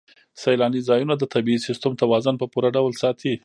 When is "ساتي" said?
3.01-3.33